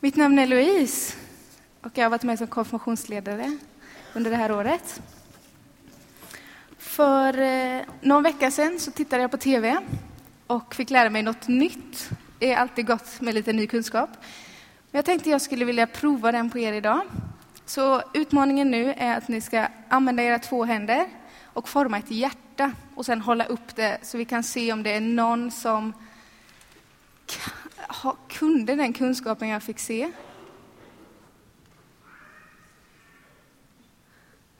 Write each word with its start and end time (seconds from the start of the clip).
Mitt 0.00 0.16
namn 0.16 0.38
är 0.38 0.46
Louise 0.46 1.16
och 1.82 1.90
jag 1.94 2.04
har 2.04 2.10
varit 2.10 2.22
med 2.22 2.38
som 2.38 2.46
konfirmationsledare 2.46 3.58
under 4.14 4.30
det 4.30 4.36
här 4.36 4.52
året. 4.52 5.02
För 6.78 7.38
eh, 7.38 7.82
någon 8.00 8.22
vecka 8.22 8.50
sedan 8.50 8.80
så 8.80 8.90
tittade 8.90 9.22
jag 9.22 9.30
på 9.30 9.36
TV 9.36 9.76
och 10.46 10.74
fick 10.74 10.90
lära 10.90 11.10
mig 11.10 11.22
något 11.22 11.48
nytt. 11.48 12.10
Det 12.38 12.52
är 12.52 12.56
alltid 12.56 12.86
gott 12.86 13.20
med 13.20 13.34
lite 13.34 13.52
ny 13.52 13.66
kunskap. 13.66 14.10
Men 14.90 14.98
jag 14.98 15.04
tänkte 15.04 15.30
jag 15.30 15.42
skulle 15.42 15.64
vilja 15.64 15.86
prova 15.86 16.32
den 16.32 16.50
på 16.50 16.58
er 16.58 16.72
idag. 16.72 17.00
Så 17.66 18.02
utmaningen 18.14 18.70
nu 18.70 18.94
är 18.96 19.16
att 19.16 19.28
ni 19.28 19.40
ska 19.40 19.66
använda 19.88 20.22
era 20.22 20.38
två 20.38 20.64
händer 20.64 21.06
och 21.44 21.68
forma 21.68 21.98
ett 21.98 22.10
hjärta 22.10 22.72
och 22.94 23.06
sen 23.06 23.20
hålla 23.20 23.44
upp 23.44 23.76
det 23.76 23.98
så 24.02 24.18
vi 24.18 24.24
kan 24.24 24.42
se 24.42 24.72
om 24.72 24.82
det 24.82 24.92
är 24.92 25.00
någon 25.00 25.50
som 25.50 25.92
kunde 28.28 28.74
den 28.74 28.92
kunskapen 28.92 29.48
jag 29.48 29.62
fick 29.62 29.78
se. 29.78 30.12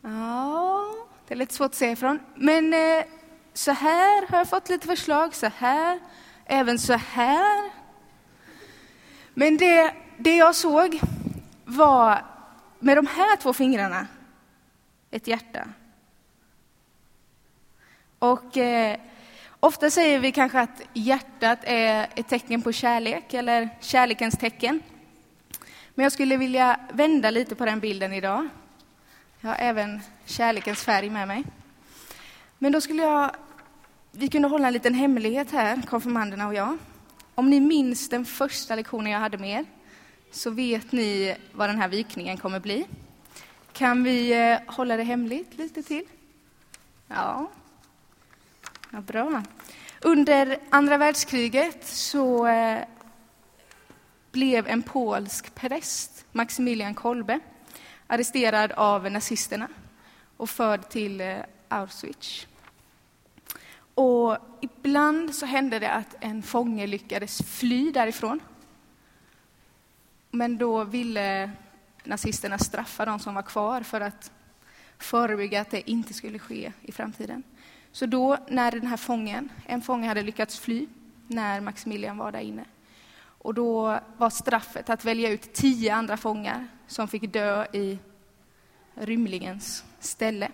Ja, 0.00 0.84
det 1.28 1.34
är 1.34 1.38
lite 1.38 1.54
svårt 1.54 1.66
att 1.66 1.74
säga 1.74 1.92
ifrån. 1.92 2.20
Men 2.34 2.74
eh, 2.74 3.04
så 3.52 3.72
här 3.72 4.26
har 4.28 4.38
jag 4.38 4.48
fått 4.48 4.68
lite 4.68 4.86
förslag, 4.86 5.34
så 5.34 5.46
här, 5.46 6.00
även 6.44 6.78
så 6.78 6.92
här. 6.92 7.70
Men 9.34 9.56
det, 9.56 9.94
det 10.18 10.36
jag 10.36 10.54
såg 10.54 11.00
var 11.64 12.24
med 12.78 12.96
de 12.96 13.06
här 13.06 13.36
två 13.36 13.52
fingrarna 13.52 14.06
ett 15.10 15.26
hjärta. 15.26 15.68
Och 18.18 18.56
eh, 18.56 19.00
ofta 19.66 19.90
säger 19.90 20.18
vi 20.18 20.32
kanske 20.32 20.60
att 20.60 20.82
hjärtat 20.92 21.58
är 21.62 22.06
ett 22.14 22.28
tecken 22.28 22.62
på 22.62 22.72
kärlek 22.72 23.34
eller 23.34 23.68
kärlekens 23.80 24.38
tecken. 24.38 24.80
Men 25.94 26.02
jag 26.02 26.12
skulle 26.12 26.36
vilja 26.36 26.80
vända 26.92 27.30
lite 27.30 27.54
på 27.54 27.64
den 27.64 27.80
bilden 27.80 28.12
idag. 28.12 28.48
Jag 29.40 29.48
har 29.48 29.56
även 29.58 30.00
kärlekens 30.24 30.82
färg 30.82 31.10
med 31.10 31.28
mig. 31.28 31.44
Men 32.58 32.72
då 32.72 32.80
skulle 32.80 33.02
jag, 33.02 33.30
vi 34.12 34.28
kunde 34.28 34.48
hålla 34.48 34.66
en 34.66 34.72
liten 34.72 34.94
hemlighet 34.94 35.50
här, 35.50 35.82
konfirmanderna 35.82 36.46
och 36.46 36.54
jag. 36.54 36.78
Om 37.34 37.50
ni 37.50 37.60
minns 37.60 38.08
den 38.08 38.24
första 38.24 38.74
lektionen 38.74 39.12
jag 39.12 39.20
hade 39.20 39.38
med 39.38 39.60
er, 39.60 39.64
så 40.30 40.50
vet 40.50 40.92
ni 40.92 41.36
vad 41.52 41.68
den 41.68 41.78
här 41.78 41.88
vikningen 41.88 42.36
kommer 42.36 42.60
bli. 42.60 42.86
Kan 43.72 44.04
vi 44.04 44.32
eh, 44.32 44.58
hålla 44.66 44.96
det 44.96 45.02
hemligt 45.02 45.58
lite 45.58 45.82
till? 45.82 46.04
Ja, 47.08 47.50
ja 48.90 49.00
bra. 49.00 49.42
Under 50.00 50.58
andra 50.70 50.96
världskriget 50.96 51.86
så 51.86 52.46
eh, 52.46 52.84
blev 54.32 54.68
en 54.68 54.82
polsk 54.82 55.54
präst, 55.54 56.24
Maximilian 56.32 56.94
Kolbe, 56.94 57.40
arresterad 58.06 58.72
av 58.72 59.10
nazisterna 59.10 59.68
och 60.36 60.50
förd 60.50 60.88
till 60.88 61.20
eh, 61.20 61.36
Auschwitz. 61.68 62.46
Och 63.94 64.38
ibland 64.60 65.34
så 65.34 65.46
hände 65.46 65.78
det 65.78 65.90
att 65.90 66.14
en 66.20 66.42
fånge 66.42 66.86
lyckades 66.86 67.42
fly 67.42 67.92
därifrån. 67.92 68.40
Men 70.30 70.58
då 70.58 70.84
ville 70.84 71.50
nazisterna 72.04 72.58
straffa 72.58 73.04
de 73.04 73.18
som 73.18 73.34
var 73.34 73.42
kvar 73.42 73.82
för 73.82 74.00
att 74.00 74.30
förebygga 74.98 75.60
att 75.60 75.70
det 75.70 75.90
inte 75.90 76.14
skulle 76.14 76.38
ske 76.38 76.72
i 76.82 76.92
framtiden. 76.92 77.42
Så 77.96 78.06
då, 78.06 78.36
när 78.48 78.70
den 78.70 78.86
här 78.86 78.96
fången, 78.96 79.48
en 79.66 79.82
fånge 79.82 80.08
hade 80.08 80.22
lyckats 80.22 80.58
fly, 80.58 80.86
när 81.26 81.60
Maximilian 81.60 82.16
var 82.16 82.32
där 82.32 82.40
inne, 82.40 82.64
och 83.18 83.54
då 83.54 84.00
var 84.16 84.30
straffet 84.30 84.90
att 84.90 85.04
välja 85.04 85.30
ut 85.30 85.52
tio 85.52 85.94
andra 85.94 86.16
fångar 86.16 86.68
som 86.86 87.08
fick 87.08 87.32
dö 87.32 87.66
i 87.72 87.98
rymlingens 88.94 89.84
ställe. 90.00 90.50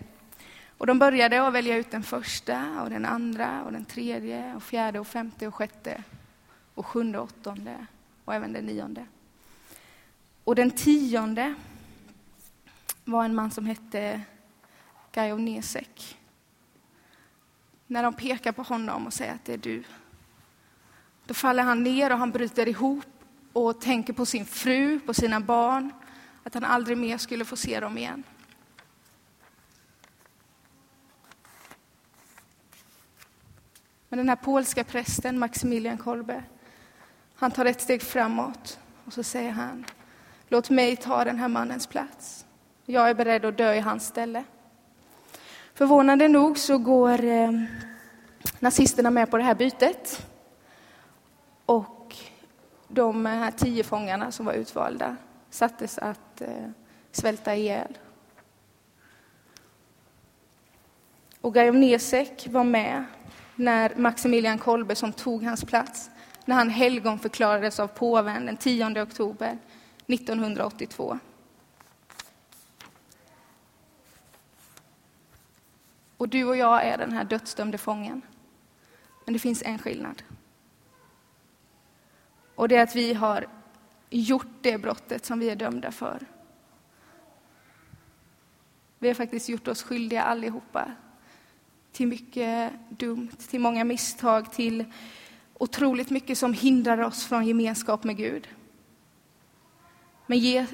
Och 0.77 0.87
de 0.87 0.99
började 0.99 1.47
att 1.47 1.53
välja 1.53 1.77
ut 1.77 1.91
den 1.91 2.03
första, 2.03 2.81
och 2.83 2.89
den 2.89 3.05
andra, 3.05 3.63
och 3.63 3.71
den 3.71 3.85
tredje, 3.85 4.55
och 4.55 4.63
fjärde, 4.63 4.99
och 4.99 5.07
femte, 5.07 5.47
och 5.47 5.55
sjätte, 5.55 6.03
och 6.75 6.85
sjunde, 6.85 7.19
och 7.19 7.23
åttonde, 7.23 7.85
och 8.25 8.33
även 8.33 8.53
den 8.53 8.65
nionde. 8.65 9.05
Och 10.43 10.55
den 10.55 10.71
tionde 10.71 11.53
var 13.05 13.25
en 13.25 13.35
man 13.35 13.51
som 13.51 13.65
hette 13.65 14.21
Gajov 15.11 15.39
Nesek. 15.39 16.17
När 17.93 18.03
de 18.03 18.13
pekar 18.13 18.51
på 18.51 18.61
honom 18.61 19.07
och 19.07 19.13
säger 19.13 19.33
att 19.33 19.45
det 19.45 19.53
är 19.53 19.57
du, 19.57 19.83
då 21.25 21.33
faller 21.33 21.63
han 21.63 21.83
ner 21.83 22.11
och 22.11 22.17
han 22.17 22.31
bryter 22.31 22.67
ihop 22.67 23.05
och 23.53 23.81
tänker 23.81 24.13
på 24.13 24.25
sin 24.25 24.45
fru, 24.45 24.99
på 24.99 25.13
sina 25.13 25.39
barn, 25.39 25.91
att 26.43 26.53
han 26.53 26.63
aldrig 26.63 26.97
mer 26.97 27.17
skulle 27.17 27.45
få 27.45 27.55
se 27.55 27.79
dem 27.79 27.97
igen. 27.97 28.23
Men 34.09 34.17
den 34.17 34.29
här 34.29 34.35
polska 34.35 34.83
prästen, 34.83 35.39
Maximilian 35.39 35.97
Kolbe, 35.97 36.43
han 37.35 37.51
tar 37.51 37.65
ett 37.65 37.81
steg 37.81 38.01
framåt 38.01 38.79
och 39.05 39.13
så 39.13 39.23
säger 39.23 39.51
han, 39.51 39.85
låt 40.47 40.69
mig 40.69 40.95
ta 40.95 41.23
den 41.23 41.37
här 41.37 41.47
mannens 41.47 41.87
plats. 41.87 42.45
Jag 42.85 43.09
är 43.09 43.13
beredd 43.13 43.45
att 43.45 43.57
dö 43.57 43.73
i 43.73 43.79
hans 43.79 44.07
ställe. 44.07 44.43
Förvånande 45.75 46.27
nog 46.27 46.57
så 46.57 46.77
går 46.77 47.23
eh, 47.23 47.51
nazisterna 48.59 49.11
med 49.11 49.31
på 49.31 49.37
det 49.37 49.43
här 49.43 49.55
bytet. 49.55 50.25
Och 51.65 52.15
de 52.87 53.25
här 53.25 53.51
tio 53.51 53.83
fångarna 53.83 54.31
som 54.31 54.45
var 54.45 54.53
utvalda 54.53 55.15
sattes 55.49 55.97
att 55.97 56.41
eh, 56.41 56.69
svälta 57.11 57.55
ihjäl. 57.55 57.97
Och 61.41 61.53
Gajom 61.53 61.79
Nesek 61.79 62.47
var 62.49 62.63
med 62.63 63.03
när 63.55 63.95
Maximilian 63.95 64.57
Kolbe, 64.57 64.95
som 64.95 65.13
tog 65.13 65.43
hans 65.43 65.63
plats, 65.65 66.09
när 66.45 66.55
han 66.55 66.69
helgonförklarades 66.69 67.79
av 67.79 67.87
påven 67.87 68.45
den 68.45 68.57
10 68.57 69.01
oktober 69.01 69.57
1982. 70.07 71.19
Och 76.23 76.29
du 76.29 76.43
och 76.43 76.57
jag 76.57 76.85
är 76.85 76.97
den 76.97 77.11
här 77.11 77.23
dödsdömde 77.23 77.77
fången. 77.77 78.21
Men 79.25 79.33
det 79.33 79.39
finns 79.39 79.61
en 79.61 79.79
skillnad. 79.79 80.23
Och 82.55 82.67
det 82.67 82.75
är 82.75 82.83
att 82.83 82.95
vi 82.95 83.13
har 83.13 83.47
gjort 84.09 84.47
det 84.61 84.77
brottet 84.77 85.25
som 85.25 85.39
vi 85.39 85.49
är 85.49 85.55
dömda 85.55 85.91
för. 85.91 86.19
Vi 88.99 89.07
har 89.07 89.15
faktiskt 89.15 89.49
gjort 89.49 89.67
oss 89.67 89.83
skyldiga 89.83 90.23
allihopa 90.23 90.91
till 91.91 92.07
mycket 92.07 92.73
dumt, 92.89 93.31
till 93.49 93.59
många 93.59 93.83
misstag, 93.83 94.51
till 94.51 94.85
otroligt 95.53 96.09
mycket 96.09 96.37
som 96.37 96.53
hindrar 96.53 96.97
oss 96.97 97.25
från 97.25 97.47
gemenskap 97.47 98.03
med 98.03 98.17
Gud. 98.17 98.47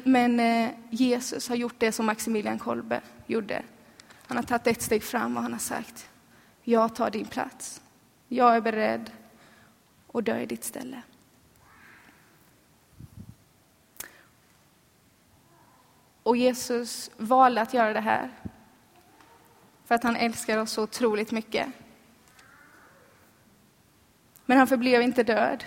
Men, 0.04 0.40
eh, 0.40 0.70
Jesus 0.90 1.50
har 1.50 1.56
gjort 1.56 1.76
det 1.78 1.92
som 1.92 2.06
Maximilian 2.06 2.60
Kolbe 2.60 3.02
gjorde. 3.28 3.64
Han 4.30 4.38
har 4.38 4.44
tagit 4.44 4.68
ett 4.68 4.82
steg 4.82 5.04
fram 5.04 5.38
och 5.38 5.44
han 5.44 5.54
har 5.54 5.60
sagt, 5.60 6.10
jag 6.64 6.96
tar 6.96 7.10
din 7.10 7.26
plats. 7.26 7.82
Jag 8.28 8.56
är 8.56 8.62
beredd 8.62 9.12
att 10.14 10.26
dö 10.26 10.40
i 10.40 10.46
ditt 10.46 10.64
ställe. 10.64 11.02
Och 16.24 16.38
Jesus 16.38 17.12
valde 17.18 17.62
att 17.62 17.74
göra 17.74 17.94
det 17.94 18.00
här 18.00 18.30
för 19.86 19.96
att 19.96 20.04
han 20.04 20.16
älskar 20.16 20.58
oss 20.58 20.72
så 20.72 20.84
otroligt 20.84 21.32
mycket. 21.32 21.68
Men 24.46 24.58
han 24.58 24.68
förblev 24.68 25.02
inte 25.02 25.24
död, 25.24 25.64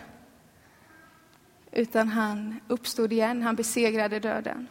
utan 1.72 2.08
han 2.08 2.60
uppstod 2.68 3.12
igen, 3.12 3.42
han 3.42 3.56
besegrade 3.56 4.18
döden. 4.18 4.68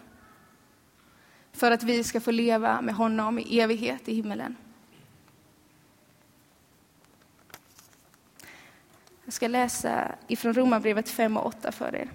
För 1.51 1.71
att 1.71 1.83
vi 1.83 2.03
ska 2.03 2.21
få 2.21 2.31
leva 2.31 2.81
med 2.81 2.95
honom 2.95 3.39
i 3.39 3.59
evighet 3.59 4.09
i 4.09 4.13
himmelen. 4.13 4.55
Jag 9.25 9.33
ska 9.33 9.47
läsa 9.47 10.15
ifrån 10.27 10.53
Romarbrevet 10.53 11.09
5 11.09 11.37
och 11.37 11.45
8 11.45 11.71
för 11.71 11.95
er. 11.95 12.09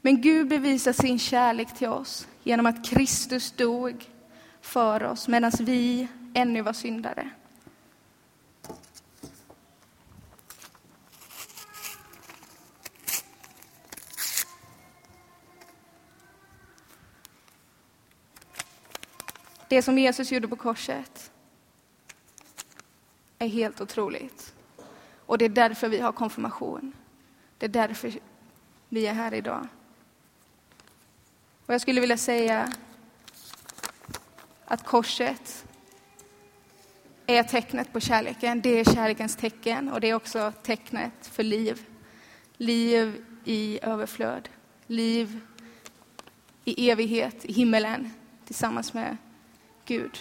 Men 0.00 0.20
Gud 0.20 0.48
bevisar 0.48 0.92
sin 0.92 1.18
kärlek 1.18 1.74
till 1.74 1.88
oss 1.88 2.28
genom 2.42 2.66
att 2.66 2.84
Kristus 2.84 3.52
dog 3.52 4.10
för 4.60 5.04
oss 5.04 5.28
medan 5.28 5.52
vi 5.60 6.08
ännu 6.34 6.62
var 6.62 6.72
syndare. 6.72 7.30
Det 19.68 19.82
som 19.82 19.98
Jesus 19.98 20.32
gjorde 20.32 20.48
på 20.48 20.56
korset 20.56 21.30
är 23.38 23.48
helt 23.48 23.80
otroligt. 23.80 24.54
Och 25.26 25.38
det 25.38 25.44
är 25.44 25.48
därför 25.48 25.88
vi 25.88 25.98
har 25.98 26.12
konfirmation. 26.12 26.92
Det 27.58 27.66
är 27.66 27.70
därför 27.70 28.12
vi 28.88 29.06
är 29.06 29.12
här 29.12 29.34
idag. 29.34 29.68
Och 31.66 31.74
jag 31.74 31.80
skulle 31.80 32.00
vilja 32.00 32.16
säga 32.16 32.72
att 34.64 34.84
korset 34.84 35.66
är 37.26 37.42
tecknet 37.42 37.92
på 37.92 38.00
kärleken. 38.00 38.60
Det 38.60 38.80
är 38.80 38.84
kärlekens 38.84 39.36
tecken 39.36 39.92
och 39.92 40.00
det 40.00 40.10
är 40.10 40.14
också 40.14 40.52
tecknet 40.62 41.26
för 41.26 41.42
liv. 41.42 41.86
Liv 42.56 43.24
i 43.44 43.78
överflöd. 43.82 44.48
Liv 44.86 45.40
i 46.64 46.90
evighet, 46.90 47.44
i 47.44 47.52
himmelen, 47.52 48.12
tillsammans 48.44 48.94
med 48.94 49.16
Gud. 49.86 50.18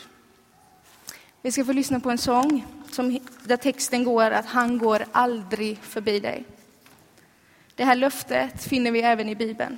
Vi 1.42 1.52
ska 1.52 1.66
få 1.66 1.74
lyssna 1.74 2.00
på 2.00 2.12
en 2.12 2.18
sång 2.18 2.66
som, 2.92 3.20
där 3.44 3.58
texten 3.58 4.04
går 4.04 4.32
att 4.32 4.46
han 4.46 4.78
går 4.78 5.06
aldrig 5.12 5.78
förbi 5.78 6.20
dig. 6.20 6.46
Det 7.76 7.84
här 7.84 7.96
löftet 7.96 8.64
finner 8.64 8.92
vi 8.92 9.02
även 9.02 9.30
i 9.30 9.36
Bibeln. 9.36 9.78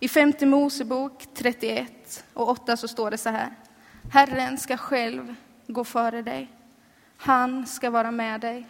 I 0.00 0.08
femte 0.08 0.46
Mosebok 0.46 1.26
31 1.34 2.24
och 2.32 2.48
8 2.48 2.76
så 2.76 2.88
står 2.88 3.10
det 3.10 3.18
så 3.18 3.28
här. 3.28 3.50
Herren 4.12 4.58
ska 4.58 4.76
själv 4.76 5.34
gå 5.66 5.84
före 5.84 6.22
dig. 6.22 6.48
Han 7.16 7.66
ska 7.66 7.90
vara 7.90 8.10
med 8.10 8.40
dig. 8.40 8.66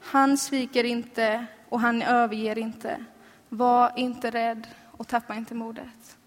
Han 0.00 0.38
sviker 0.38 0.84
inte 0.84 1.46
och 1.68 1.80
han 1.80 2.02
överger 2.02 2.58
inte. 2.58 3.04
Var 3.48 3.92
inte 3.96 4.30
rädd 4.30 4.66
och 4.98 5.08
tappa 5.08 5.34
inte 5.34 5.54
modet. 5.54 6.18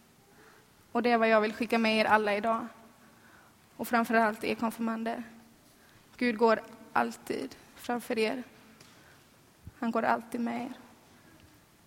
Och 0.91 1.03
det 1.03 1.11
är 1.11 1.17
vad 1.17 1.29
jag 1.29 1.41
vill 1.41 1.53
skicka 1.53 1.77
med 1.77 1.97
er 1.97 2.05
alla 2.05 2.35
idag. 2.35 2.67
Och 3.77 3.87
framför 3.87 4.13
allt 4.13 4.43
er 4.43 4.55
konfirmander. 4.55 5.23
Gud 6.17 6.37
går 6.37 6.61
alltid 6.93 7.55
framför 7.75 8.19
er. 8.19 8.43
Han 9.79 9.91
går 9.91 10.03
alltid 10.03 10.41
med 10.41 10.61
er. 10.61 10.73